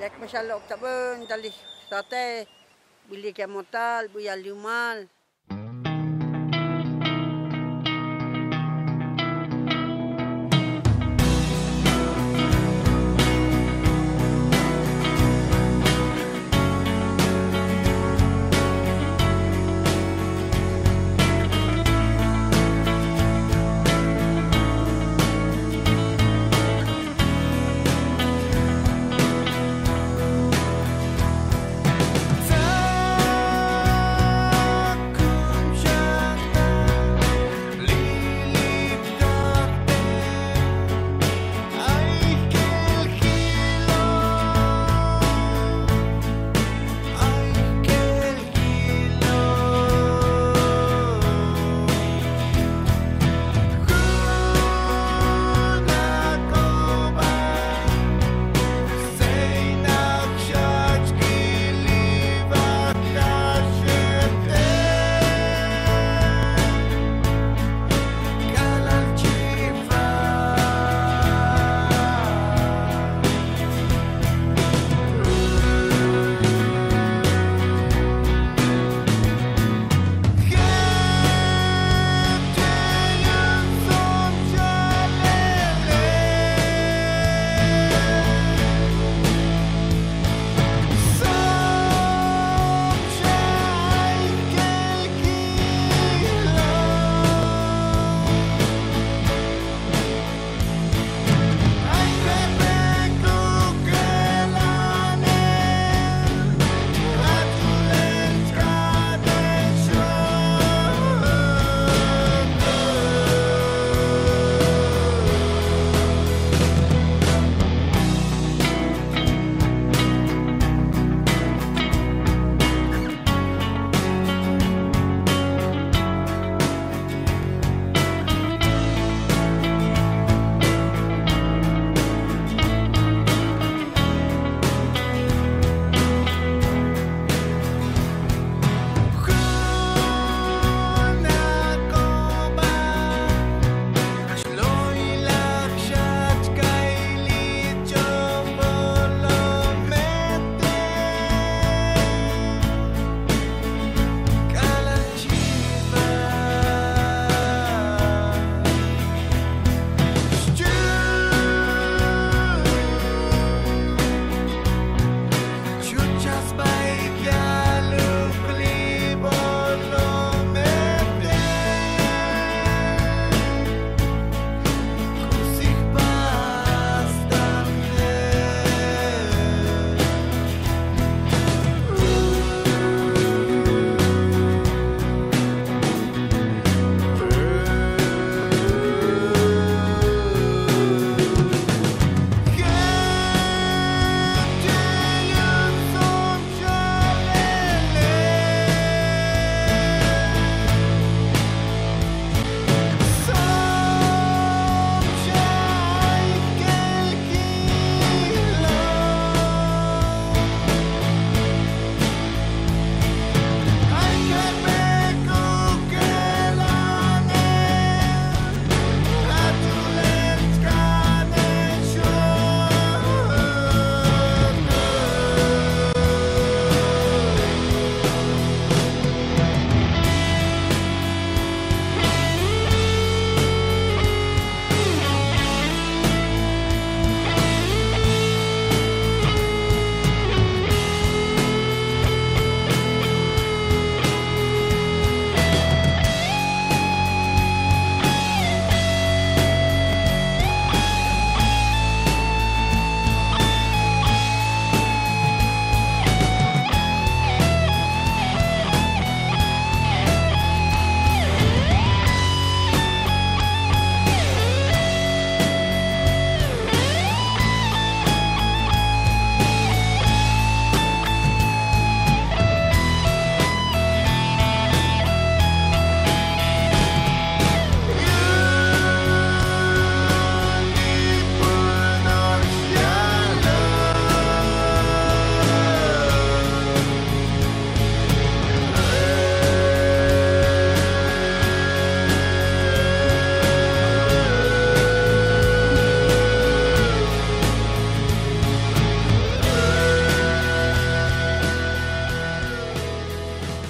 Lek 0.00 0.16
mesyalok 0.16 0.64
tak 0.64 0.80
pun 0.80 1.28
dalih 1.28 1.52
satai, 1.92 2.48
bilik 3.12 3.36
kemotal, 3.36 4.08
motal, 4.08 4.12
buya 4.16 4.32
limal. 4.32 5.04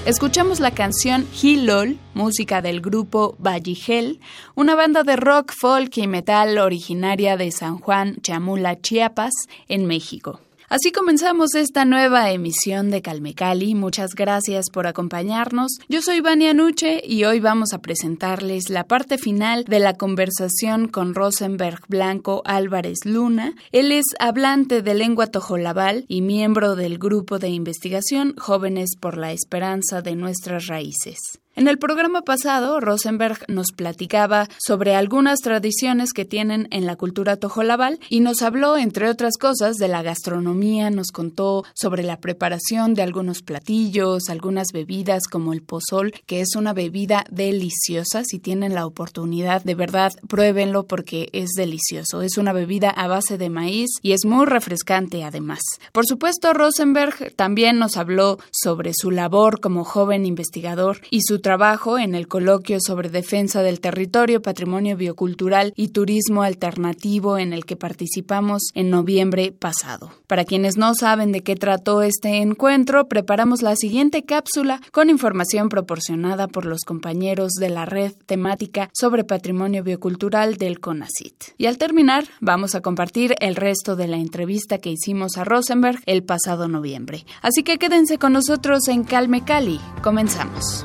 Escuchamos 0.06 0.60
la 0.60 0.70
canción 0.70 1.26
Hilol, 1.42 1.98
música 2.14 2.62
del 2.62 2.80
grupo 2.80 3.36
Valligel, 3.38 4.18
una 4.54 4.74
banda 4.74 5.02
de 5.02 5.14
rock, 5.14 5.52
folk 5.52 5.94
y 5.98 6.06
metal 6.06 6.56
originaria 6.56 7.36
de 7.36 7.52
San 7.52 7.78
Juan, 7.78 8.16
Chamula, 8.22 8.80
Chiapas, 8.80 9.34
en 9.68 9.84
México. 9.84 10.40
Así 10.70 10.92
comenzamos 10.92 11.56
esta 11.56 11.84
nueva 11.84 12.30
emisión 12.30 12.92
de 12.92 13.02
Calmecali. 13.02 13.74
Muchas 13.74 14.14
gracias 14.14 14.66
por 14.72 14.86
acompañarnos. 14.86 15.72
Yo 15.88 16.00
soy 16.00 16.20
Vania 16.20 16.54
Nuche 16.54 17.02
y 17.04 17.24
hoy 17.24 17.40
vamos 17.40 17.72
a 17.72 17.80
presentarles 17.80 18.70
la 18.70 18.84
parte 18.84 19.18
final 19.18 19.64
de 19.64 19.80
la 19.80 19.94
conversación 19.94 20.86
con 20.86 21.16
Rosenberg 21.16 21.80
Blanco 21.88 22.42
Álvarez 22.44 22.98
Luna. 23.04 23.54
Él 23.72 23.90
es 23.90 24.04
hablante 24.20 24.80
de 24.80 24.94
lengua 24.94 25.26
tojolabal 25.26 26.04
y 26.06 26.22
miembro 26.22 26.76
del 26.76 26.98
grupo 26.98 27.40
de 27.40 27.48
investigación 27.48 28.36
Jóvenes 28.38 28.90
por 28.94 29.16
la 29.16 29.32
Esperanza 29.32 30.02
de 30.02 30.14
Nuestras 30.14 30.68
Raíces. 30.68 31.39
En 31.56 31.66
el 31.66 31.78
programa 31.78 32.22
pasado, 32.22 32.78
Rosenberg 32.78 33.38
nos 33.48 33.72
platicaba 33.74 34.48
sobre 34.64 34.94
algunas 34.94 35.40
tradiciones 35.40 36.12
que 36.12 36.24
tienen 36.24 36.68
en 36.70 36.86
la 36.86 36.94
cultura 36.94 37.36
tojolabal 37.36 37.98
y 38.08 38.20
nos 38.20 38.42
habló, 38.42 38.78
entre 38.78 39.08
otras 39.08 39.36
cosas, 39.36 39.74
de 39.74 39.88
la 39.88 40.02
gastronomía, 40.02 40.90
nos 40.90 41.08
contó 41.08 41.64
sobre 41.74 42.04
la 42.04 42.20
preparación 42.20 42.94
de 42.94 43.02
algunos 43.02 43.42
platillos, 43.42 44.28
algunas 44.28 44.68
bebidas 44.72 45.24
como 45.28 45.52
el 45.52 45.62
pozol, 45.62 46.12
que 46.24 46.40
es 46.40 46.54
una 46.54 46.72
bebida 46.72 47.24
deliciosa. 47.30 48.22
Si 48.24 48.38
tienen 48.38 48.72
la 48.72 48.86
oportunidad, 48.86 49.64
de 49.64 49.74
verdad, 49.74 50.12
pruébenlo 50.28 50.84
porque 50.86 51.30
es 51.32 51.50
delicioso. 51.56 52.22
Es 52.22 52.38
una 52.38 52.52
bebida 52.52 52.90
a 52.90 53.08
base 53.08 53.38
de 53.38 53.50
maíz 53.50 53.90
y 54.02 54.12
es 54.12 54.24
muy 54.24 54.46
refrescante 54.46 55.24
además. 55.24 55.60
Por 55.92 56.06
supuesto, 56.06 56.54
Rosenberg 56.54 57.34
también 57.34 57.80
nos 57.80 57.96
habló 57.96 58.38
sobre 58.52 58.92
su 58.94 59.10
labor 59.10 59.60
como 59.60 59.84
joven 59.84 60.26
investigador 60.26 61.00
y 61.10 61.22
su 61.22 61.39
trabajo 61.40 61.98
en 61.98 62.14
el 62.14 62.28
coloquio 62.28 62.78
sobre 62.80 63.08
defensa 63.08 63.62
del 63.62 63.80
territorio, 63.80 64.42
patrimonio 64.42 64.96
biocultural 64.96 65.72
y 65.76 65.88
turismo 65.88 66.42
alternativo 66.42 67.38
en 67.38 67.52
el 67.52 67.64
que 67.64 67.76
participamos 67.76 68.70
en 68.74 68.90
noviembre 68.90 69.52
pasado. 69.52 70.12
Para 70.26 70.44
quienes 70.44 70.76
no 70.76 70.94
saben 70.94 71.32
de 71.32 71.42
qué 71.42 71.56
trató 71.56 72.02
este 72.02 72.38
encuentro, 72.38 73.08
preparamos 73.08 73.62
la 73.62 73.76
siguiente 73.76 74.22
cápsula 74.22 74.80
con 74.92 75.10
información 75.10 75.68
proporcionada 75.68 76.48
por 76.48 76.66
los 76.66 76.82
compañeros 76.82 77.52
de 77.52 77.70
la 77.70 77.84
red 77.84 78.12
temática 78.26 78.90
sobre 78.92 79.24
patrimonio 79.24 79.82
biocultural 79.82 80.56
del 80.56 80.80
CONACIT. 80.80 81.54
Y 81.58 81.66
al 81.66 81.78
terminar, 81.78 82.24
vamos 82.40 82.74
a 82.74 82.80
compartir 82.80 83.34
el 83.40 83.56
resto 83.56 83.96
de 83.96 84.08
la 84.08 84.16
entrevista 84.16 84.78
que 84.78 84.90
hicimos 84.90 85.36
a 85.36 85.44
Rosenberg 85.44 86.00
el 86.06 86.22
pasado 86.22 86.68
noviembre. 86.68 87.24
Así 87.42 87.62
que 87.62 87.78
quédense 87.78 88.18
con 88.18 88.32
nosotros 88.32 88.88
en 88.88 89.04
Calme 89.04 89.44
Cali. 89.44 89.80
Comenzamos. 90.02 90.84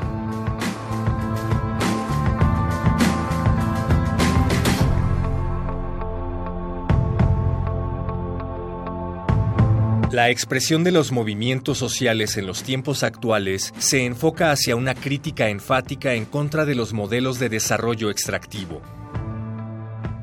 La 10.15 10.29
expresión 10.29 10.85
de 10.85 10.93
los 10.93 11.11
movimientos 11.11 11.77
sociales 11.77 12.37
en 12.37 12.47
los 12.47 12.63
tiempos 12.63 13.03
actuales 13.03 13.73
se 13.77 14.05
enfoca 14.05 14.49
hacia 14.49 14.77
una 14.77 14.95
crítica 14.95 15.49
enfática 15.49 16.13
en 16.13 16.23
contra 16.23 16.63
de 16.63 16.73
los 16.73 16.93
modelos 16.93 17.37
de 17.37 17.49
desarrollo 17.49 18.09
extractivo. 18.09 18.81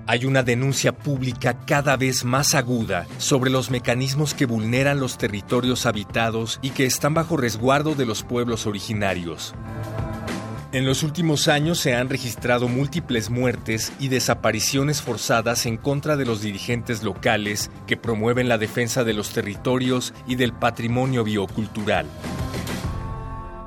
Hay 0.06 0.24
una 0.24 0.42
denuncia 0.42 0.92
pública 0.92 1.58
cada 1.66 1.98
vez 1.98 2.24
más 2.24 2.54
aguda 2.54 3.06
sobre 3.18 3.50
los 3.50 3.70
mecanismos 3.70 4.32
que 4.32 4.46
vulneran 4.46 4.98
los 4.98 5.18
territorios 5.18 5.84
habitados 5.84 6.58
y 6.62 6.70
que 6.70 6.86
están 6.86 7.12
bajo 7.12 7.36
resguardo 7.36 7.94
de 7.94 8.06
los 8.06 8.22
pueblos 8.22 8.66
originarios. 8.66 9.54
En 10.72 10.86
los 10.86 11.02
últimos 11.02 11.48
años 11.48 11.78
se 11.78 11.94
han 11.94 12.08
registrado 12.08 12.66
múltiples 12.66 13.28
muertes 13.28 13.92
y 14.00 14.08
desapariciones 14.08 15.02
forzadas 15.02 15.66
en 15.66 15.76
contra 15.76 16.16
de 16.16 16.24
los 16.24 16.40
dirigentes 16.40 17.02
locales 17.02 17.70
que 17.86 17.98
promueven 17.98 18.48
la 18.48 18.56
defensa 18.56 19.04
de 19.04 19.12
los 19.12 19.34
territorios 19.34 20.14
y 20.26 20.36
del 20.36 20.54
patrimonio 20.54 21.24
biocultural. 21.24 22.06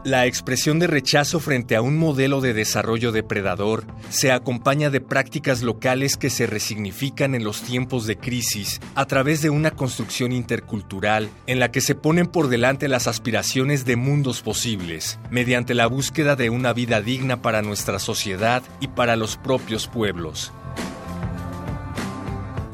La 0.06 0.28
expresión 0.28 0.78
de 0.78 0.86
rechazo 0.86 1.40
frente 1.40 1.76
a 1.76 1.82
un 1.82 1.98
modelo 1.98 2.40
de 2.40 2.54
desarrollo 2.54 3.12
depredador 3.12 3.86
se 4.10 4.32
acompaña 4.32 4.92
de 4.92 5.02
prácticas 5.02 5.64
locales 5.64 6.16
que 6.16 6.30
se 6.30 6.46
resignifican 6.46 7.34
en 7.34 7.44
los 7.44 7.64
tiempos 7.64 8.06
de 8.06 8.16
crisis 8.16 8.80
a 8.94 9.08
través 9.08 9.42
de 9.42 9.50
una 9.50 9.72
construcción 9.72 10.32
intercultural 10.32 11.32
en 11.48 11.58
la 11.58 11.72
que 11.72 11.82
se 11.82 11.96
ponen 11.96 12.28
por 12.28 12.50
delante 12.50 12.88
las 12.88 13.08
aspiraciones 13.08 13.84
de 13.84 13.96
mundos 13.96 14.44
posibles, 14.44 15.18
mediante 15.32 15.74
la 15.74 15.88
búsqueda 15.88 16.36
de 16.36 16.52
una 16.52 16.72
vida 16.72 17.02
digna 17.02 17.42
para 17.42 17.64
nuestra 17.64 17.98
sociedad 17.98 18.62
y 18.80 18.90
para 18.90 19.16
los 19.16 19.38
propios 19.38 19.88
pueblos 19.88 20.54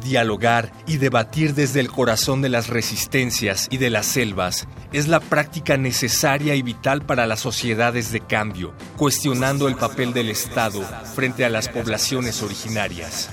dialogar 0.01 0.72
y 0.88 0.98
debatir 0.98 1.53
desde 1.53 1.79
el 1.79 1.89
corazón 1.89 2.41
de 2.41 2.50
las 2.50 2.67
resistencias 2.67 3.67
y 3.72 3.77
de 3.77 3.89
las 3.89 4.05
selvas 4.05 4.67
es 4.91 5.08
la 5.08 5.20
práctica 5.20 5.77
necesaria 5.77 6.55
y 6.55 6.62
vital 6.62 7.01
para 7.05 7.27
las 7.27 7.39
sociedades 7.39 8.12
de 8.12 8.20
cambio, 8.22 8.74
cuestionando 8.98 9.67
el 9.67 9.75
papel 9.75 10.13
del 10.13 10.29
Estado 10.29 10.81
frente 11.15 11.46
a 11.46 11.50
las 11.50 11.70
poblaciones 11.70 12.43
originarias. 12.43 13.29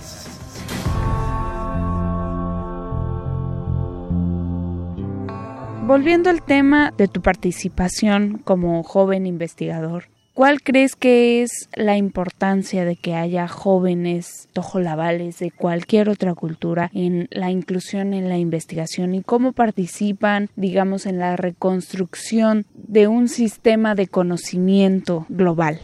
Volviendo 5.86 6.28
al 6.28 6.42
tema 6.42 6.92
de 6.96 7.08
tu 7.08 7.22
participación 7.22 8.42
como 8.44 8.82
joven 8.82 9.24
investigador, 9.24 10.04
¿Cuál 10.38 10.62
crees 10.62 10.94
que 10.94 11.42
es 11.42 11.68
la 11.74 11.96
importancia 11.96 12.84
de 12.84 12.94
que 12.94 13.16
haya 13.16 13.48
jóvenes 13.48 14.48
tojolabales 14.52 15.40
de 15.40 15.50
cualquier 15.50 16.08
otra 16.08 16.32
cultura 16.36 16.92
en 16.94 17.26
la 17.32 17.50
inclusión 17.50 18.14
en 18.14 18.28
la 18.28 18.38
investigación 18.38 19.16
y 19.16 19.24
cómo 19.24 19.50
participan, 19.50 20.48
digamos, 20.54 21.06
en 21.06 21.18
la 21.18 21.34
reconstrucción 21.34 22.66
de 22.72 23.08
un 23.08 23.28
sistema 23.28 23.96
de 23.96 24.06
conocimiento 24.06 25.26
global? 25.28 25.80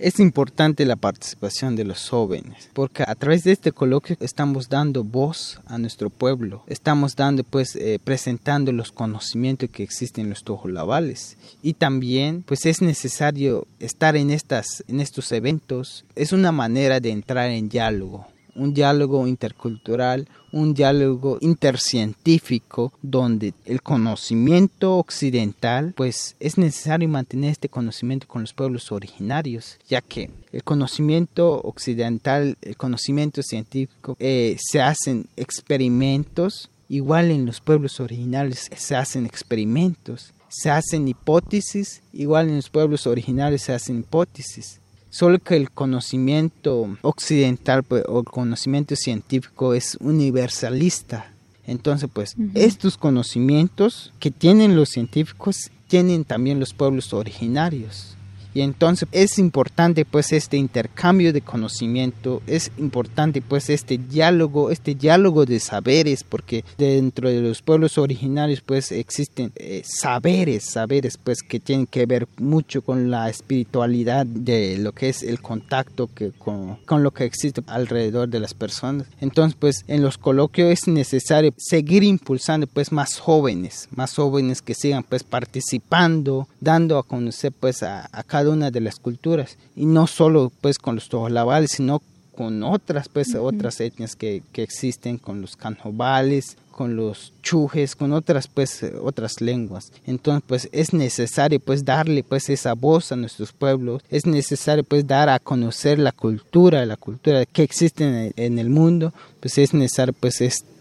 Es 0.00 0.18
importante 0.18 0.86
la 0.86 0.96
participación 0.96 1.76
de 1.76 1.84
los 1.84 2.08
jóvenes, 2.08 2.70
porque 2.72 3.04
a 3.06 3.14
través 3.14 3.44
de 3.44 3.52
este 3.52 3.70
coloquio 3.70 4.16
estamos 4.20 4.70
dando 4.70 5.04
voz 5.04 5.60
a 5.66 5.76
nuestro 5.76 6.08
pueblo, 6.08 6.64
estamos 6.68 7.16
dando 7.16 7.44
pues 7.44 7.76
eh, 7.76 7.98
presentando 8.02 8.72
los 8.72 8.92
conocimientos 8.92 9.68
que 9.68 9.82
existen 9.82 10.24
en 10.24 10.30
los 10.30 10.42
tojolabales. 10.42 11.36
Y 11.60 11.74
también 11.74 12.42
pues 12.46 12.64
es 12.64 12.80
necesario 12.80 13.66
estar 13.78 14.16
en 14.16 14.30
estas 14.30 14.82
en 14.88 15.00
estos 15.00 15.32
eventos, 15.32 16.06
es 16.16 16.32
una 16.32 16.50
manera 16.50 16.98
de 16.98 17.10
entrar 17.10 17.50
en 17.50 17.68
diálogo 17.68 18.26
un 18.54 18.74
diálogo 18.74 19.26
intercultural, 19.26 20.28
un 20.52 20.74
diálogo 20.74 21.38
intercientífico 21.40 22.92
donde 23.02 23.54
el 23.64 23.82
conocimiento 23.82 24.96
occidental, 24.96 25.94
pues 25.96 26.36
es 26.40 26.58
necesario 26.58 27.08
mantener 27.08 27.52
este 27.52 27.68
conocimiento 27.68 28.26
con 28.26 28.42
los 28.42 28.52
pueblos 28.52 28.90
originarios, 28.92 29.78
ya 29.88 30.00
que 30.00 30.30
el 30.52 30.64
conocimiento 30.64 31.60
occidental, 31.62 32.56
el 32.62 32.76
conocimiento 32.76 33.42
científico, 33.42 34.16
eh, 34.18 34.56
se 34.60 34.80
hacen 34.80 35.26
experimentos, 35.36 36.70
igual 36.88 37.30
en 37.30 37.46
los 37.46 37.60
pueblos 37.60 38.00
originales 38.00 38.68
se 38.74 38.96
hacen 38.96 39.26
experimentos, 39.26 40.32
se 40.48 40.70
hacen 40.70 41.06
hipótesis, 41.06 42.02
igual 42.12 42.48
en 42.48 42.56
los 42.56 42.70
pueblos 42.70 43.06
originales 43.06 43.62
se 43.62 43.72
hacen 43.72 44.00
hipótesis 44.00 44.79
Solo 45.10 45.38
que 45.40 45.56
el 45.56 45.70
conocimiento 45.70 46.96
occidental 47.02 47.82
pues, 47.82 48.04
o 48.08 48.20
el 48.20 48.24
conocimiento 48.24 48.94
científico 48.96 49.74
es 49.74 49.96
universalista. 50.00 51.32
Entonces, 51.66 52.08
pues, 52.12 52.36
estos 52.54 52.96
conocimientos 52.96 54.12
que 54.18 54.30
tienen 54.30 54.76
los 54.76 54.88
científicos 54.88 55.70
tienen 55.88 56.24
también 56.24 56.60
los 56.60 56.72
pueblos 56.72 57.12
originarios. 57.12 58.16
Y 58.54 58.62
entonces 58.62 59.08
es 59.12 59.38
importante 59.38 60.04
pues 60.04 60.32
este 60.32 60.56
intercambio 60.56 61.32
de 61.32 61.40
conocimiento, 61.40 62.42
es 62.46 62.70
importante 62.78 63.40
pues 63.42 63.70
este 63.70 63.98
diálogo, 63.98 64.70
este 64.70 64.94
diálogo 64.94 65.46
de 65.46 65.60
saberes, 65.60 66.24
porque 66.24 66.64
dentro 66.78 67.28
de 67.28 67.40
los 67.40 67.62
pueblos 67.62 67.98
originarios 67.98 68.60
pues 68.60 68.92
existen 68.92 69.52
eh, 69.56 69.82
saberes, 69.84 70.64
saberes 70.64 71.18
pues 71.22 71.42
que 71.42 71.60
tienen 71.60 71.86
que 71.86 72.06
ver 72.06 72.26
mucho 72.38 72.82
con 72.82 73.10
la 73.10 73.28
espiritualidad 73.28 74.26
de 74.26 74.78
lo 74.78 74.92
que 74.92 75.08
es 75.08 75.22
el 75.22 75.40
contacto 75.40 76.08
que, 76.12 76.32
con, 76.32 76.76
con 76.86 77.02
lo 77.02 77.12
que 77.12 77.24
existe 77.24 77.62
alrededor 77.66 78.28
de 78.28 78.40
las 78.40 78.54
personas. 78.54 79.06
Entonces 79.20 79.56
pues 79.58 79.84
en 79.86 80.02
los 80.02 80.18
coloquios 80.18 80.70
es 80.70 80.88
necesario 80.88 81.52
seguir 81.56 82.02
impulsando 82.02 82.66
pues 82.66 82.92
más 82.92 83.18
jóvenes, 83.18 83.88
más 83.94 84.14
jóvenes 84.14 84.62
que 84.62 84.74
sigan 84.74 85.04
pues 85.04 85.22
participando, 85.22 86.48
dando 86.60 86.98
a 86.98 87.02
conocer 87.02 87.52
pues 87.52 87.82
a, 87.82 88.08
a 88.12 88.22
cada 88.22 88.39
una 88.48 88.70
de 88.70 88.80
las 88.80 88.98
culturas 88.98 89.58
y 89.76 89.86
no 89.86 90.06
solo 90.06 90.50
pues 90.60 90.78
con 90.78 90.94
los 90.94 91.08
tojolabales 91.08 91.72
sino 91.72 92.02
con 92.40 92.62
otras, 92.62 93.10
pues, 93.10 93.34
otras 93.34 93.82
etnias 93.82 94.16
que, 94.16 94.42
que, 94.52 94.62
existen, 94.62 95.18
con 95.18 95.42
los 95.42 95.56
canjobales, 95.56 96.56
con 96.70 96.96
los 96.96 97.34
chujes, 97.42 97.94
con 97.94 98.14
otras, 98.14 98.48
pues, 98.48 98.82
otras 99.02 99.42
lenguas. 99.42 99.92
Entonces, 100.06 100.42
pues, 100.46 100.68
es 100.72 100.94
necesario, 100.94 101.60
pues, 101.60 101.84
darle, 101.84 102.22
pues, 102.22 102.48
esa 102.48 102.72
voz 102.72 103.12
a 103.12 103.16
nuestros 103.16 103.52
pueblos. 103.52 104.02
Es 104.08 104.24
necesario, 104.24 104.84
pues, 104.84 105.06
dar 105.06 105.28
a 105.28 105.38
conocer 105.38 105.98
la 105.98 106.12
cultura, 106.12 106.86
la 106.86 106.96
cultura 106.96 107.44
que 107.44 107.62
existe 107.62 108.04
en 108.04 108.14
el, 108.14 108.32
en 108.36 108.58
el 108.58 108.70
mundo. 108.70 109.12
Pues, 109.40 109.58
es 109.58 109.74
necesario, 109.74 110.14
pues, 110.18 110.40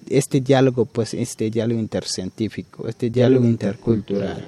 este 0.10 0.40
diálogo, 0.40 0.86
pues, 0.86 1.14
este 1.14 1.50
diálogo 1.50 1.82
intercientífico, 1.82 2.88
este 2.88 3.10
diálogo 3.10 3.44
intercultural. 3.44 4.46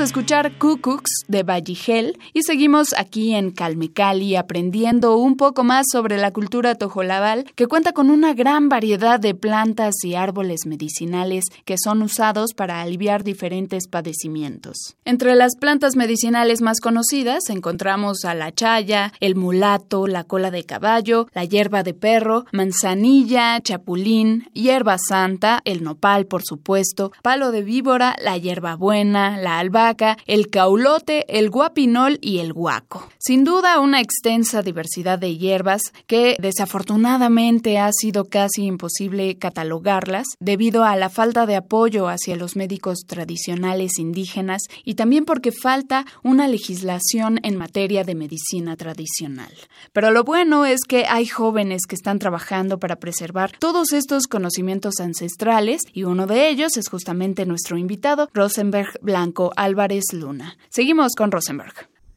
Escuchar 0.00 0.58
Cucux 0.58 1.10
de 1.26 1.42
Valligel 1.42 2.18
y 2.32 2.42
seguimos 2.42 2.94
aquí 2.96 3.34
en 3.34 3.50
Calmecali 3.50 4.36
aprendiendo 4.36 5.16
un 5.16 5.36
poco 5.36 5.64
más 5.64 5.86
sobre 5.90 6.18
la 6.18 6.30
cultura 6.30 6.76
tojolabal 6.76 7.46
que 7.56 7.66
cuenta 7.66 7.92
con 7.92 8.08
una 8.10 8.32
gran 8.32 8.68
variedad 8.68 9.18
de 9.18 9.34
plantas 9.34 9.94
y 10.04 10.14
árboles 10.14 10.66
medicinales 10.66 11.46
que 11.64 11.74
son 11.82 12.02
usados 12.02 12.54
para 12.54 12.80
aliviar 12.80 13.24
diferentes 13.24 13.88
padecimientos. 13.88 14.96
Entre 15.04 15.34
las 15.34 15.56
plantas 15.56 15.96
medicinales 15.96 16.60
más 16.60 16.78
conocidas 16.80 17.50
encontramos 17.50 18.24
a 18.24 18.34
la 18.34 18.52
chaya, 18.52 19.12
el 19.18 19.34
mulato, 19.34 20.06
la 20.06 20.22
cola 20.22 20.52
de 20.52 20.62
caballo, 20.62 21.26
la 21.32 21.44
hierba 21.44 21.82
de 21.82 21.94
perro, 21.94 22.44
manzanilla, 22.52 23.60
chapulín, 23.60 24.48
hierba 24.52 24.96
santa, 24.96 25.60
el 25.64 25.82
nopal 25.82 26.26
por 26.26 26.44
supuesto, 26.44 27.10
palo 27.22 27.50
de 27.50 27.62
víbora, 27.62 28.14
la 28.22 28.38
hierbabuena, 28.38 29.36
la 29.38 29.58
albahaca, 29.58 29.87
el 30.26 30.50
caulote, 30.50 31.24
el 31.28 31.50
guapinol 31.50 32.18
y 32.20 32.38
el 32.38 32.52
guaco. 32.52 33.08
Sin 33.18 33.44
duda, 33.44 33.80
una 33.80 34.00
extensa 34.00 34.62
diversidad 34.62 35.18
de 35.18 35.36
hierbas 35.36 35.82
que 36.06 36.36
desafortunadamente 36.40 37.78
ha 37.78 37.90
sido 37.92 38.24
casi 38.24 38.64
imposible 38.64 39.36
catalogarlas 39.38 40.26
debido 40.40 40.84
a 40.84 40.96
la 40.96 41.08
falta 41.08 41.46
de 41.46 41.56
apoyo 41.56 42.08
hacia 42.08 42.36
los 42.36 42.56
médicos 42.56 43.00
tradicionales 43.06 43.98
indígenas 43.98 44.62
y 44.84 44.94
también 44.94 45.24
porque 45.24 45.52
falta 45.52 46.04
una 46.22 46.48
legislación 46.48 47.40
en 47.42 47.56
materia 47.56 48.04
de 48.04 48.14
medicina 48.14 48.76
tradicional. 48.76 49.52
Pero 49.92 50.10
lo 50.10 50.24
bueno 50.24 50.64
es 50.64 50.80
que 50.86 51.06
hay 51.06 51.26
jóvenes 51.26 51.82
que 51.86 51.94
están 51.94 52.18
trabajando 52.18 52.78
para 52.78 52.96
preservar 52.96 53.52
todos 53.58 53.92
estos 53.92 54.26
conocimientos 54.26 55.00
ancestrales 55.00 55.82
y 55.92 56.04
uno 56.04 56.26
de 56.26 56.48
ellos 56.48 56.76
es 56.76 56.88
justamente 56.88 57.46
nuestro 57.46 57.78
invitado, 57.78 58.28
Rosenberg 58.32 58.98
Blanco 59.00 59.52
Álvarez 59.78 60.12
Luna. 60.12 60.58
Seguimos 60.70 61.14
con 61.14 61.30
Rosenberg. 61.30 61.72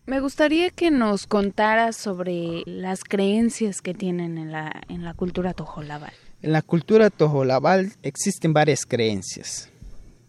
Me 0.07 0.19
gustaría 0.19 0.71
que 0.71 0.89
nos 0.89 1.27
contara 1.27 1.93
sobre 1.93 2.63
las 2.65 3.03
creencias 3.03 3.83
que 3.83 3.93
tienen 3.93 4.39
en 4.39 4.51
la, 4.51 4.81
en 4.89 5.05
la 5.05 5.13
cultura 5.13 5.53
tojolabal. 5.53 6.11
En 6.41 6.53
la 6.53 6.63
cultura 6.63 7.11
tojolabal 7.11 7.93
existen 8.01 8.51
varias 8.51 8.87
creencias. 8.87 9.69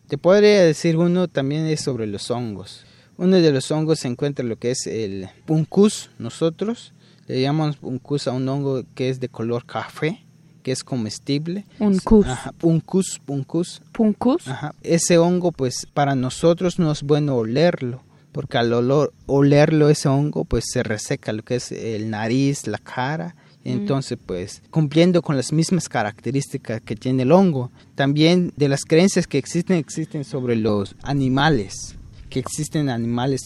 Te 0.09 0.19
podría 0.19 0.63
decir 0.63 0.99
uno 0.99 1.27
también 1.27 1.65
es 1.65 1.81
sobre 1.81 2.07
los 2.07 2.31
hongos. 2.31 2.85
Uno 3.17 3.37
de 3.37 3.51
los 3.51 3.71
hongos 3.71 4.01
se 4.01 4.09
encuentra 4.09 4.45
lo 4.45 4.57
que 4.57 4.73
es 4.73 4.87
el 4.87 5.31
puncus, 5.47 6.11
nosotros 6.19 6.93
le 7.29 7.41
llamamos 7.41 7.79
puncus 7.79 8.29
a 8.29 8.33
un 8.33 8.47
hongo 8.47 8.85
que 8.95 9.09
es 9.09 9.21
de 9.21 9.31
color 9.31 9.65
café 9.65 10.22
que 10.63 10.73
es 10.73 10.85
comestible. 10.85 11.67
Uncus. 11.79 12.27
Ajá, 12.27 12.55
uncus, 12.63 13.21
uncus. 13.27 13.83
Puncus. 13.93 14.49
Ajá. 14.49 14.75
Ese 14.83 15.19
hongo, 15.19 15.53
pues 15.53 15.87
para 15.93 16.15
nosotros 16.15 16.79
no 16.79 16.93
es 16.93 17.03
bueno 17.03 17.37
olerlo, 17.37 18.03
porque 18.33 18.59
al 18.59 18.73
olor, 18.73 19.13
olerlo 19.27 19.89
ese 19.89 20.09
hongo, 20.09 20.45
pues 20.45 20.65
se 20.73 20.83
reseca 20.83 21.33
lo 21.33 21.43
que 21.43 21.57
es 21.57 21.73
el 21.73 22.11
nariz, 22.11 22.67
la 22.67 22.79
cara. 22.79 23.35
Entonces, 23.65 24.19
pues, 24.25 24.61
cumpliendo 24.71 25.23
con 25.23 25.37
las 25.37 25.53
mismas 25.53 25.89
características 25.89 26.81
que 26.81 26.97
tiene 26.97 27.23
el 27.23 27.31
hongo, 27.31 27.71
también 27.95 28.53
de 28.57 28.69
las 28.69 28.85
creencias 28.85 29.29
que 29.29 29.39
existen, 29.39 29.77
existen 29.77 30.25
sobre 30.25 30.57
los 30.57 30.97
animales 31.03 31.97
que 32.33 32.41
existen 32.41 32.89
animales 32.89 33.43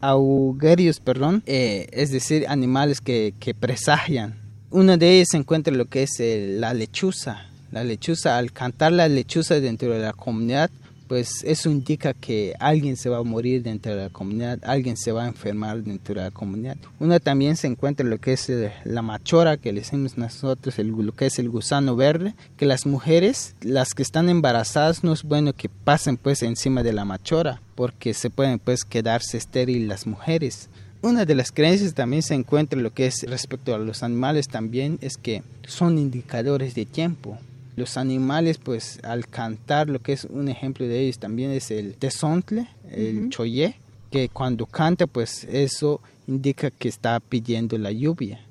augurios, 0.00 0.98
perdón, 1.00 1.42
eh, 1.44 1.88
es 1.92 2.10
decir, 2.10 2.46
animales 2.48 3.02
que, 3.02 3.34
que 3.38 3.54
presagian. 3.54 4.39
Uno 4.72 4.96
de 4.96 5.16
ellos 5.16 5.28
se 5.32 5.36
encuentra 5.36 5.74
lo 5.74 5.86
que 5.86 6.04
es 6.04 6.10
la 6.20 6.72
lechuza. 6.74 7.46
La 7.72 7.82
lechuza, 7.82 8.38
al 8.38 8.52
cantar 8.52 8.92
la 8.92 9.08
lechuza 9.08 9.58
dentro 9.58 9.92
de 9.92 9.98
la 9.98 10.12
comunidad, 10.12 10.70
pues 11.10 11.42
eso 11.42 11.68
indica 11.70 12.14
que 12.14 12.54
alguien 12.60 12.96
se 12.96 13.08
va 13.08 13.18
a 13.18 13.24
morir 13.24 13.64
dentro 13.64 13.96
de 13.96 14.04
la 14.04 14.10
comunidad, 14.10 14.60
alguien 14.62 14.96
se 14.96 15.10
va 15.10 15.24
a 15.24 15.26
enfermar 15.26 15.82
dentro 15.82 16.14
de 16.14 16.20
la 16.20 16.30
comunidad. 16.30 16.76
Una 17.00 17.18
también 17.18 17.56
se 17.56 17.66
encuentra 17.66 18.06
lo 18.06 18.18
que 18.18 18.34
es 18.34 18.48
eh, 18.48 18.72
la 18.84 19.02
machora, 19.02 19.56
que 19.56 19.72
le 19.72 19.80
decimos 19.80 20.16
nosotros, 20.16 20.78
el, 20.78 20.90
lo 20.90 21.10
que 21.10 21.26
es 21.26 21.40
el 21.40 21.50
gusano 21.50 21.96
verde, 21.96 22.36
que 22.56 22.64
las 22.64 22.86
mujeres, 22.86 23.56
las 23.62 23.92
que 23.92 24.04
están 24.04 24.28
embarazadas, 24.28 25.02
no 25.02 25.12
es 25.12 25.24
bueno 25.24 25.52
que 25.52 25.68
pasen 25.68 26.16
pues 26.16 26.44
encima 26.44 26.84
de 26.84 26.92
la 26.92 27.04
machora, 27.04 27.60
porque 27.74 28.14
se 28.14 28.30
pueden 28.30 28.60
pues 28.60 28.84
quedarse 28.84 29.36
estériles 29.36 29.88
las 29.88 30.06
mujeres. 30.06 30.68
Una 31.02 31.24
de 31.24 31.34
las 31.34 31.50
creencias 31.50 31.94
también 31.94 32.22
se 32.22 32.34
encuentra 32.34 32.78
lo 32.78 32.92
que 32.92 33.06
es 33.06 33.22
respecto 33.26 33.74
a 33.74 33.78
los 33.78 34.02
animales 34.02 34.48
también 34.48 34.98
es 35.00 35.16
que 35.16 35.42
son 35.66 35.96
indicadores 35.96 36.74
de 36.74 36.84
tiempo. 36.84 37.38
Los 37.74 37.96
animales 37.96 38.58
pues 38.58 38.98
al 39.02 39.26
cantar 39.26 39.88
lo 39.88 40.00
que 40.00 40.12
es 40.12 40.24
un 40.24 40.48
ejemplo 40.48 40.86
de 40.86 41.00
ellos 41.00 41.18
también 41.18 41.52
es 41.52 41.70
el 41.70 41.94
tesontle, 41.94 42.68
el 42.90 43.30
choye, 43.30 43.76
que 44.10 44.28
cuando 44.28 44.66
canta 44.66 45.06
pues 45.06 45.44
eso 45.44 46.02
indica 46.26 46.70
que 46.70 46.90
está 46.90 47.18
pidiendo 47.18 47.78
la 47.78 47.92
lluvia. 47.92 48.44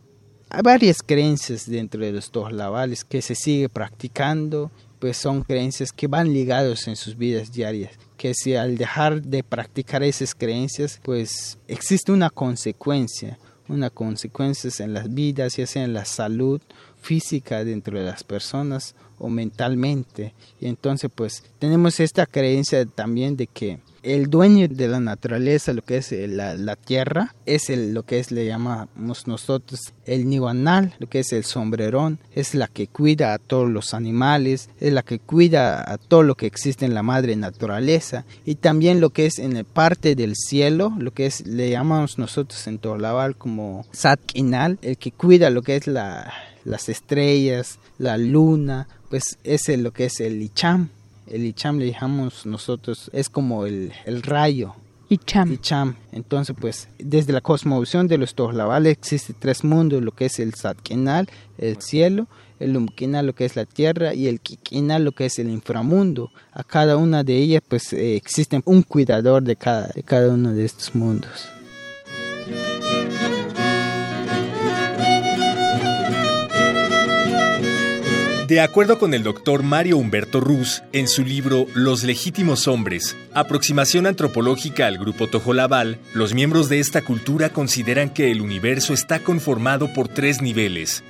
Hay 0.49 0.63
varias 0.63 1.03
creencias 1.05 1.69
dentro 1.69 2.03
de 2.03 2.11
los 2.11 2.31
tojlavales 2.31 3.03
que 3.03 3.21
se 3.21 3.35
sigue 3.35 3.69
practicando, 3.69 4.71
pues 4.97 5.17
son 5.17 5.43
creencias 5.43 5.91
que 5.91 6.07
van 6.07 6.33
ligados 6.33 6.87
en 6.87 6.95
sus 6.95 7.15
vidas 7.15 7.51
diarias, 7.51 7.91
que 8.19 8.33
si 8.33 8.53
al 8.53 8.77
dejar 8.77 9.21
de 9.21 9.43
practicar 9.43 10.03
esas 10.03 10.35
creencias, 10.35 10.99
pues 11.01 11.57
existe 11.69 12.11
una 12.11 12.29
consecuencia, 12.29 13.39
una 13.69 13.89
consecuencia 13.89 14.69
en 14.83 14.93
las 14.93 15.13
vidas, 15.13 15.55
ya 15.55 15.65
sea 15.65 15.85
en 15.85 15.93
la 15.93 16.03
salud 16.03 16.61
física 17.01 17.63
dentro 17.63 17.97
de 17.97 18.03
las 18.03 18.25
personas 18.25 18.93
o 19.19 19.29
mentalmente. 19.29 20.33
Y 20.59 20.67
entonces 20.67 21.09
pues 21.15 21.43
tenemos 21.59 22.01
esta 22.01 22.25
creencia 22.25 22.85
también 22.85 23.37
de 23.37 23.47
que 23.47 23.79
el 24.03 24.29
dueño 24.29 24.67
de 24.67 24.87
la 24.87 24.99
naturaleza, 24.99 25.73
lo 25.73 25.81
que 25.81 25.97
es 25.97 26.11
la, 26.11 26.75
tierra, 26.75 27.35
es 27.45 27.69
el, 27.69 27.93
lo 27.93 28.03
que 28.03 28.19
es, 28.19 28.31
le 28.31 28.45
llamamos 28.45 29.27
nosotros 29.27 29.93
el 30.05 30.27
niwanal, 30.27 30.93
lo 30.99 31.07
que 31.07 31.19
es 31.19 31.33
el 31.33 31.43
sombrerón, 31.43 32.19
es 32.33 32.55
la 32.55 32.67
que 32.67 32.87
cuida 32.87 33.33
a 33.33 33.37
todos 33.37 33.69
los 33.69 33.93
animales, 33.93 34.69
es 34.79 34.93
la 34.93 35.03
que 35.03 35.19
cuida 35.19 35.91
a 35.91 35.97
todo 35.97 36.23
lo 36.23 36.35
que 36.35 36.45
existe 36.45 36.85
en 36.85 36.93
la 36.93 37.03
madre 37.03 37.35
naturaleza 37.35 38.25
y 38.45 38.55
también 38.55 39.01
lo 39.01 39.11
que 39.11 39.25
es 39.25 39.39
en 39.39 39.53
la 39.53 39.63
parte 39.63 40.15
del 40.15 40.35
cielo, 40.35 40.93
lo 40.97 41.11
que 41.11 41.25
es, 41.25 41.45
le 41.45 41.69
llamamos 41.69 42.17
nosotros 42.17 42.65
en 42.67 42.79
Tolabal 42.79 43.35
como 43.35 43.85
Satkinal, 43.91 44.79
el 44.81 44.97
que 44.97 45.11
cuida 45.11 45.49
lo 45.49 45.61
que 45.61 45.75
es 45.75 45.87
la, 45.87 46.33
las 46.63 46.89
estrellas, 46.89 47.79
la 47.97 48.17
luna, 48.17 48.87
pues 49.09 49.37
es 49.43 49.67
lo 49.77 49.91
que 49.91 50.05
es 50.05 50.19
el 50.19 50.41
Icham. 50.41 50.89
El 51.29 51.45
Icham 51.45 51.77
le 51.77 51.91
llamamos 51.91 52.45
nosotros, 52.45 53.09
es 53.13 53.29
como 53.29 53.65
el, 53.65 53.93
el 54.05 54.23
rayo. 54.23 54.75
Icham. 55.09 55.53
Icham. 55.53 55.95
Entonces, 56.11 56.55
pues, 56.59 56.87
desde 56.97 57.33
la 57.33 57.41
cosmovisión 57.41 58.07
de 58.07 58.17
los 58.17 58.35
Tojlavales 58.35 58.93
existe 58.93 59.33
tres 59.37 59.63
mundos, 59.63 60.03
lo 60.03 60.11
que 60.11 60.25
es 60.25 60.39
el 60.39 60.53
Satkinal, 60.53 61.27
el 61.57 61.81
cielo, 61.81 62.27
el 62.59 62.77
Umkinal, 62.77 63.25
lo 63.25 63.33
que 63.33 63.45
es 63.45 63.55
la 63.55 63.65
tierra, 63.65 64.13
y 64.13 64.27
el 64.27 64.39
Kikinal, 64.39 65.03
lo 65.03 65.11
que 65.11 65.25
es 65.25 65.39
el 65.39 65.49
inframundo. 65.49 66.31
A 66.51 66.63
cada 66.63 66.97
una 66.97 67.23
de 67.23 67.37
ellas, 67.37 67.63
pues, 67.67 67.93
eh, 67.93 68.15
existe 68.15 68.61
un 68.65 68.83
cuidador 68.83 69.43
de 69.43 69.55
cada, 69.55 69.87
de 69.87 70.03
cada 70.03 70.33
uno 70.33 70.53
de 70.53 70.65
estos 70.65 70.93
mundos. 70.93 71.49
De 78.49 78.61
acuerdo 78.61 78.97
con 78.97 79.13
el 79.13 79.21
doctor 79.21 79.61
Mario 79.61 79.97
Humberto 79.97 80.39
Ruz, 80.39 80.81
en 80.91 81.07
su 81.07 81.23
libro 81.23 81.67
Los 81.75 82.03
legítimos 82.03 82.67
hombres, 82.67 83.15
aproximación 83.35 84.07
antropológica 84.07 84.87
al 84.87 84.97
grupo 84.97 85.27
Tojolabal, 85.27 85.99
los 86.15 86.33
miembros 86.33 86.67
de 86.67 86.79
esta 86.79 87.03
cultura 87.03 87.49
consideran 87.49 88.09
que 88.09 88.31
el 88.31 88.41
universo 88.41 88.95
está 88.95 89.19
conformado 89.19 89.93
por 89.93 90.07
tres 90.07 90.41
niveles. 90.41 91.03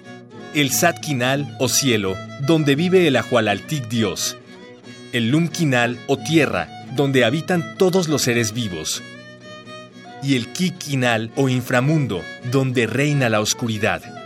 El 0.53 0.71
Satkinal 0.71 1.55
o 1.61 1.69
cielo, 1.69 2.17
donde 2.41 2.75
vive 2.75 3.07
el 3.07 3.15
Ahualaltic 3.15 3.87
Dios. 3.87 4.35
El 5.13 5.29
Lumkinal 5.29 5.97
o 6.07 6.17
tierra, 6.17 6.67
donde 6.93 7.23
habitan 7.23 7.77
todos 7.77 8.09
los 8.09 8.23
seres 8.23 8.51
vivos. 8.51 9.01
Y 10.21 10.35
el 10.35 10.51
Kikinal 10.51 11.31
o 11.37 11.47
inframundo, 11.47 12.21
donde 12.51 12.85
reina 12.85 13.29
la 13.29 13.39
oscuridad. 13.39 14.18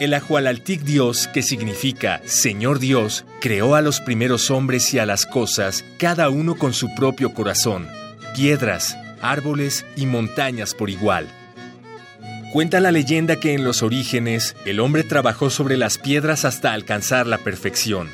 El 0.00 0.14
Ahualaltic 0.14 0.82
Dios, 0.82 1.26
que 1.26 1.42
significa 1.42 2.22
Señor 2.24 2.78
Dios, 2.78 3.24
creó 3.40 3.74
a 3.74 3.80
los 3.80 4.00
primeros 4.00 4.48
hombres 4.48 4.94
y 4.94 5.00
a 5.00 5.06
las 5.06 5.26
cosas, 5.26 5.84
cada 5.98 6.30
uno 6.30 6.54
con 6.54 6.72
su 6.72 6.94
propio 6.94 7.34
corazón, 7.34 7.88
piedras, 8.32 8.96
árboles 9.20 9.84
y 9.96 10.06
montañas 10.06 10.74
por 10.74 10.88
igual. 10.88 11.26
Cuenta 12.52 12.78
la 12.78 12.92
leyenda 12.92 13.40
que 13.40 13.54
en 13.54 13.64
los 13.64 13.82
orígenes 13.82 14.54
el 14.64 14.78
hombre 14.78 15.02
trabajó 15.02 15.50
sobre 15.50 15.76
las 15.76 15.98
piedras 15.98 16.44
hasta 16.44 16.72
alcanzar 16.72 17.26
la 17.26 17.38
perfección. 17.38 18.08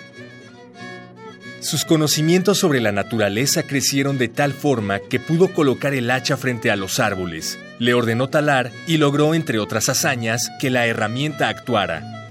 Sus 1.61 1.85
conocimientos 1.85 2.59
sobre 2.59 2.81
la 2.81 2.93
naturaleza 2.93 3.63
crecieron 3.63 4.17
de 4.17 4.29
tal 4.29 4.55
forma 4.55 5.01
que 5.01 5.21
pudo 5.21 5.53
colocar 5.53 5.93
el 5.93 6.11
hacha 6.11 6.39
frente 6.39 6.71
a 6.71 6.77
los 6.77 6.99
árboles, 6.99 7.59
le 7.79 7.95
ordenó 7.95 8.29
talar 8.29 8.71
y 8.87 8.99
logró, 8.99 9.35
entre 9.35 9.59
otras 9.59 9.89
hazañas, 9.89 10.51
que 10.61 10.71
la 10.71 10.87
herramienta 10.87 11.49
actuara. 11.49 12.31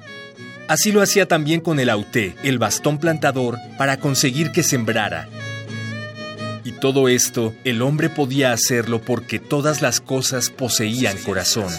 Así 0.68 0.92
lo 0.92 1.02
hacía 1.02 1.28
también 1.28 1.60
con 1.60 1.80
el 1.80 1.90
auté, 1.90 2.36
el 2.44 2.58
bastón 2.58 2.98
plantador, 2.98 3.60
para 3.78 3.98
conseguir 3.98 4.52
que 4.52 4.64
sembrara. 4.64 5.28
Y 6.64 6.72
todo 6.72 7.10
esto 7.10 7.54
el 7.66 7.82
hombre 7.82 8.10
podía 8.10 8.54
hacerlo 8.54 9.02
porque 9.02 9.40
todas 9.40 9.82
las 9.82 10.00
cosas 10.00 10.50
poseían 10.50 11.18
corazón. 11.18 11.72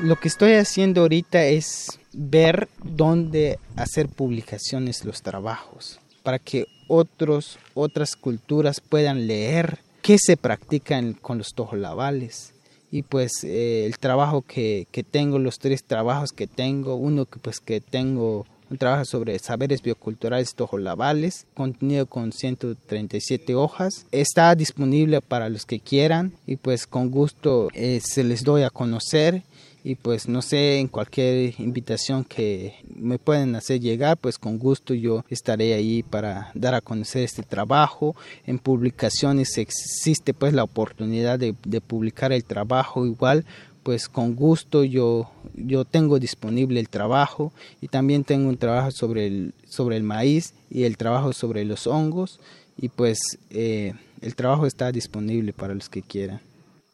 Lo 0.00 0.16
que 0.16 0.28
estoy 0.28 0.54
haciendo 0.54 1.02
ahorita 1.02 1.44
es 1.44 2.00
ver 2.12 2.68
dónde 2.82 3.60
hacer 3.76 4.08
publicaciones 4.08 5.04
los 5.04 5.22
trabajos 5.22 5.99
para 6.22 6.38
que 6.38 6.66
otros 6.88 7.58
otras 7.74 8.16
culturas 8.16 8.80
puedan 8.80 9.26
leer 9.26 9.78
qué 10.02 10.16
se 10.18 10.36
practica 10.36 11.00
con 11.20 11.38
los 11.38 11.54
tojolabales 11.54 12.52
y 12.90 13.02
pues 13.02 13.44
eh, 13.44 13.86
el 13.86 13.98
trabajo 13.98 14.42
que, 14.42 14.88
que, 14.90 15.04
tengo 15.04 15.38
los 15.38 15.58
tres 15.58 15.84
trabajos 15.84 16.32
que 16.32 16.46
tengo 16.48 16.96
uno 16.96 17.26
que 17.26 17.38
pues 17.38 17.60
que 17.60 17.80
tengo 17.80 18.46
un 18.70 18.78
trabajo 18.78 19.04
sobre 19.04 19.38
saberes 19.40 19.82
bioculturales 19.82 20.54
tojolabales, 20.54 21.46
contenido 21.54 22.06
con 22.06 22.32
137 22.32 23.56
hojas. 23.56 24.06
Está 24.12 24.54
disponible 24.54 25.20
para 25.20 25.48
los 25.48 25.66
que 25.66 25.80
quieran 25.80 26.32
y 26.46 26.56
pues 26.56 26.86
con 26.86 27.10
gusto 27.10 27.68
eh, 27.74 28.00
se 28.02 28.22
les 28.22 28.44
doy 28.44 28.62
a 28.62 28.70
conocer 28.70 29.42
y 29.82 29.94
pues 29.94 30.28
no 30.28 30.42
sé 30.42 30.78
en 30.78 30.88
cualquier 30.88 31.54
invitación 31.58 32.24
que 32.24 32.74
me 32.94 33.18
pueden 33.18 33.54
hacer 33.56 33.80
llegar 33.80 34.16
pues 34.18 34.38
con 34.38 34.58
gusto 34.58 34.94
yo 34.94 35.24
estaré 35.30 35.74
ahí 35.74 36.02
para 36.02 36.50
dar 36.54 36.74
a 36.74 36.80
conocer 36.80 37.22
este 37.22 37.42
trabajo. 37.42 38.14
En 38.46 38.58
publicaciones 38.58 39.56
existe 39.58 40.34
pues 40.34 40.52
la 40.52 40.64
oportunidad 40.64 41.38
de, 41.38 41.54
publicar 41.80 42.32
el 42.32 42.44
trabajo 42.44 43.06
igual 43.06 43.44
pues 43.82 44.08
con 44.08 44.34
gusto 44.34 44.84
yo 44.84 45.30
yo 45.54 45.86
tengo 45.86 46.18
disponible 46.18 46.78
el 46.78 46.90
trabajo 46.90 47.52
y 47.80 47.88
también 47.88 48.24
tengo 48.24 48.50
un 48.50 48.58
trabajo 48.58 48.90
sobre 48.90 49.26
el 49.26 49.54
sobre 49.66 49.96
el 49.96 50.02
maíz 50.02 50.52
y 50.70 50.82
el 50.82 50.98
trabajo 50.98 51.32
sobre 51.32 51.64
los 51.64 51.86
hongos 51.86 52.40
y 52.76 52.90
pues 52.90 53.18
eh, 53.48 53.94
el 54.20 54.34
trabajo 54.34 54.66
está 54.66 54.92
disponible 54.92 55.54
para 55.54 55.74
los 55.74 55.88
que 55.88 56.02
quieran 56.02 56.40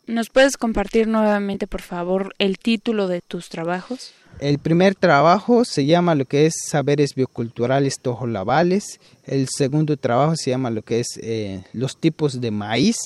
¿Nos 0.06 0.30
puedes 0.30 0.56
compartir 0.56 1.08
nuevamente, 1.08 1.66
por 1.66 1.82
favor, 1.82 2.32
el 2.38 2.58
título 2.58 3.08
de 3.08 3.22
tus 3.22 3.48
trabajos? 3.48 4.12
El 4.38 4.58
primer 4.58 4.94
trabajo 4.94 5.64
se 5.64 5.86
llama 5.86 6.14
lo 6.14 6.26
que 6.26 6.46
es 6.46 6.54
Saberes 6.68 7.14
Bioculturales 7.14 7.98
Tojolabales. 8.00 9.00
El 9.24 9.48
segundo 9.48 9.96
trabajo 9.96 10.36
se 10.36 10.50
llama 10.50 10.70
lo 10.70 10.82
que 10.82 11.00
es 11.00 11.18
eh, 11.22 11.64
Los 11.72 11.98
tipos 11.98 12.40
de 12.40 12.50
maíz. 12.50 12.96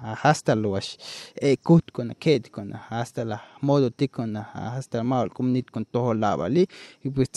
hasta 0.00 0.54
lo 0.54 0.78
e 1.34 1.56
kut 1.56 1.90
con 1.92 2.14
ket 2.18 2.50
con 2.50 2.72
hasta 2.90 3.24
la 3.24 3.42
modo 3.60 3.90
ti 3.90 4.08
con 4.08 4.36
hasta 4.36 5.02
mal 5.02 5.30
comunit 5.32 5.70
con 5.70 5.84
todo 5.84 6.14
la 6.14 6.36
vali 6.36 6.68
y 7.02 7.10
pues 7.10 7.30